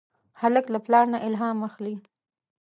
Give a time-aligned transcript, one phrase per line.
[0.41, 1.95] هلک له پلار نه الهام اخلي.